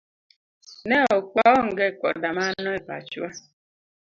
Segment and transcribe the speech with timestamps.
[0.87, 3.29] Ne ok waonge koda mano e pachwa.